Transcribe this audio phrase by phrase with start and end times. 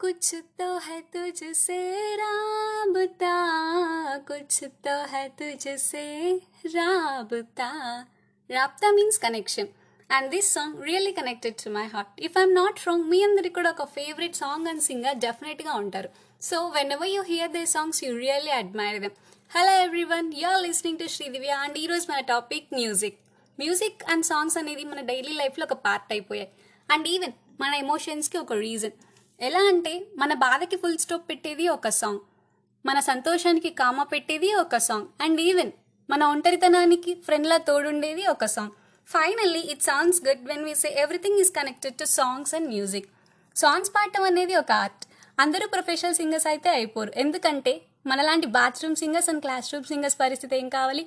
[0.00, 1.76] कुछ तो है तुझसे
[2.16, 3.34] राबता
[4.26, 6.06] कुछ तो है तुझसे
[6.74, 7.68] राबता
[8.50, 9.68] Raabta means connection
[10.10, 13.70] and this song really connected to my heart if I'm not wrong మీ అందరికి కూడా
[13.74, 16.08] ఒక ఫేవరెట్ సాంగ్ అండ్ సింగర్ డెఫినెట్గా ఉంటారు
[16.42, 16.56] so
[16.96, 19.14] whenever you hear the songs you really admire them
[19.50, 23.18] hello everyone you are listening to Sridivya and ఈరోజు మన topic music
[23.58, 26.50] music and songs అనేది మన daily లైఫ్లో ఒక పార్ట్ అయిపోయాయి
[26.88, 28.96] అండ్ ఈవెన్ మన ఎమోషన్స్కి ఒక రీజన్
[29.39, 32.21] ఎలా అంటే మన బాధకి ఫుల్ స్టాప్ పెట్టేది ఒక సాంగ్
[32.85, 35.71] మన సంతోషానికి కామ పెట్టేది ఒక సాంగ్ అండ్ ఈవెన్
[36.09, 38.73] మన ఒంటరితనానికి ఫ్రెండ్లా తోడుండేది ఒక song
[39.09, 43.07] finally it sounds good when we say everything is connected to songs and music
[43.55, 45.05] songs పాడటం అనేది ఒక ఆర్ట్
[45.39, 47.11] అందరూ ప్రొఫెషనల్ సింగర్స్ అయితే అయిపోరు.
[47.15, 47.73] ఎందుకంటే
[48.07, 49.41] మనలాంటి bathroom singers and
[49.73, 51.03] classroom singers పరిస్థితి ఏం కావాలి?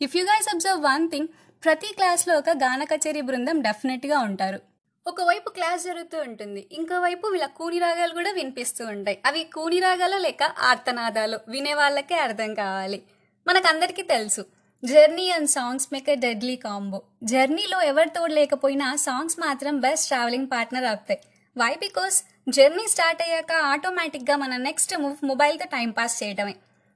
[0.00, 1.30] If you guys observe one thing
[1.62, 4.69] ప్రతి క్లాస్లో ఒక గాన కచేరీ బృందం డెఫినెట్గా ఉంటారు.
[5.06, 9.18] ఒకవైపు క్లాస్ జరుగుతూ ఉంటుంది ఇంకోవైపు వీళ్ళ కూని రాగాలు కూడా వినిపిస్తూ ఉంటాయి.
[9.26, 11.40] అవి కూని రాగాలు లేక ఆర్తనాదాలు?
[11.48, 13.02] వినే వాళ్ళకే అర్థం కావాలి.
[13.46, 14.42] మనకందరికీ తెలుసు
[14.82, 17.02] journey and songs make a deadly combo.
[17.24, 21.20] జర్నీలో ఎవరు తోడు లేకపోయినా సాంగ్స్ మాత్రం బెస్ట్ ట్రావెలింగ్ పార్ట్నర్ అవుతాయి
[21.56, 22.16] వై బికాస్
[22.48, 26.54] జర్నీ స్టార్ట్ అయ్యాక ఆటోమేటిక్గా మన నెక్స్ట్ మూవ్ మొబైల్తో టైం పాస్ చేయడమే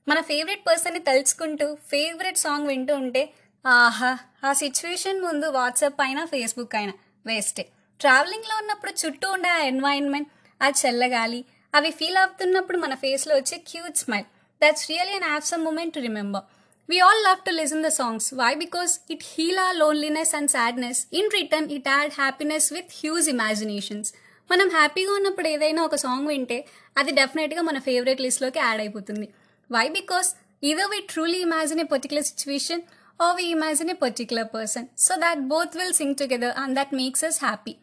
[0.09, 3.23] మన ఫేవరెట్ పర్సన్ని తలుచుకుంటూ ఫేవరెట్ సాంగ్ వింటూ ఉంటే
[3.67, 6.95] ఆహా ఆ సిచ్యువేషన్ ముందు వాట్సాప్ అయినా ఫేస్బుక్ అయినా
[7.27, 7.64] వేస్టే.
[8.00, 11.41] ట్రావెలింగ్లో ఉన్నప్పుడు చుట్టూ ఉండే ఆ ఎన్వైరన్మెంట్ ఆ చల్లగాలి
[11.75, 14.27] అవి ఫీల్ అవుతున్నప్పుడు మన ఫేస్లో వచ్చే cute smile
[14.62, 16.45] that's really an awesome moment to remember
[16.89, 21.06] we all love to listen the songs why because it heal a loneliness and sadness
[21.12, 24.11] in return it add happiness with huge imaginations
[24.51, 26.58] మనం హ్యాపీగా ఉన్నప్పుడు ఏదైనా ఒక song వింటే
[26.97, 29.27] అది డెఫినెట్గా మన favourite లిస్ట్లోకి యాడ్ అయిపోతుంది.
[29.70, 30.29] Why because
[30.62, 32.83] either we truly imagine a particular situation
[33.20, 37.25] or we imagine a particular person so that both will sing together and that makes
[37.25, 37.75] us happy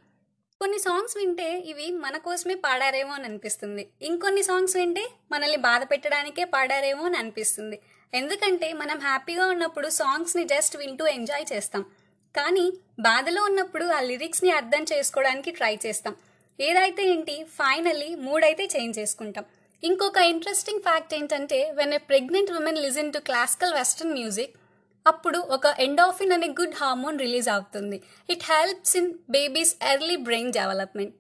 [0.62, 3.88] కొన్ని సాంగ్స్ వింటే ఇవి మన కోసమే పాడారేమో అని అనిపిస్తుంది.
[4.02, 7.78] ఇంకొన్ని సాంగ్స్ వింటే మనల్ని బాధ పెట్టడానికే పాడారేమో అని అనిపిస్తుంది.
[8.14, 11.86] ఎందుకంటే మనం హ్యాపీగా ఉన్నప్పుడు సాంగ్స్ని జస్ట్ వింటూ ఎంజాయ్ చేస్తాం.
[12.38, 12.66] కానీ
[13.00, 16.16] బాధలో ఉన్నప్పుడు ఆ లిరిక్స్ని అర్థం చేసుకోవడానికి ట్రై చేస్తాం.
[16.60, 19.46] ఏదైతే ఏంటి ఫైనల్లీ మూడ్ అయితే చేంజ్ చేసుకుంటాం.
[19.84, 24.56] ఇంకొక ఇంట్రెస్టింగ్ ఫ్యాక్ట్ ఏంటంటే when a pregnant women listen to classical western music
[25.06, 31.16] అప్పుడు ఒక ఎండాఫిన్ అనే గుడ్ హార్మోన్ రిలీజ్ అవుతుంది it helps in babies early brain development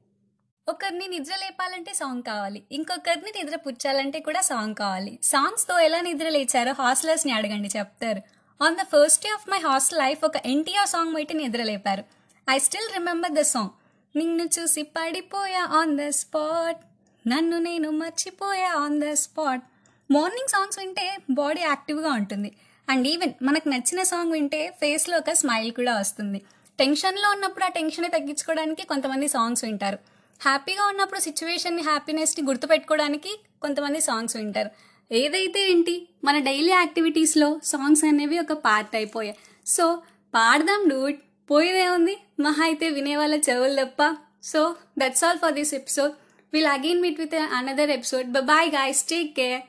[0.68, 2.64] ఒకరిని నిద్ర లేపాలంటే సాంగ్ కావాలి.
[2.72, 5.20] ఇంకొకరిని నిద్ర పుచ్చాలంటే కూడా సాంగ్ కావాలి.
[5.24, 8.22] సాంగ్స్తో ఎలా నిద్ర లేచారో హాస్టలర్స్ని అడగండి చెప్తారు.
[8.62, 12.04] On the first day of my hostel life ఒక ఎన్టీఆర్ సాంగ్ బయట నిద్ర లేపారు.
[12.50, 13.70] I still remember the song
[14.16, 16.82] నిన్ను చూసి పడిపోయా ఆన్ ద స్పాట్
[17.26, 19.64] నన్ను నేను మర్చిపోయా on the spot
[20.12, 22.52] morning songs వింటే బాడీ యాక్టివ్గా ఉంటుంది.
[22.92, 26.42] అండ్ ఈవెన్ మనకు నచ్చిన సాంగ్ వింటే ఫేస్లో ఒక స్మైల్ కూడా వస్తుంది.
[26.80, 30.00] టెన్షన్లో ఉన్నప్పుడు ఆ టెన్షన్ తగ్గించుకోవడానికి కొంతమంది సాంగ్స్ వింటారు.
[30.42, 34.70] హ్యాపీగా ఉన్నప్పుడు సిచ్యువేషన్ని హ్యాపీనెస్ని గుర్తుపెట్టుకోవడానికి కొంతమంది సాంగ్స్ వింటారు.
[35.14, 36.08] ఏదైతే ఏంటి?
[36.24, 39.38] మన డైలీ యాక్టివిటీస్లో సాంగ్స్ అనేవి ఒక పార్ట్ అయిపోయాయి.
[39.66, 40.02] సో
[40.34, 41.20] పాడదాం డూట్
[41.52, 42.18] పోయేదే ఉంది.
[42.40, 44.16] మహా అయితే వినేవాళ్ళ చెవులు తప్ప.
[44.44, 46.12] So that's all for this episode
[46.54, 49.62] will again meet with another episode bye guys take care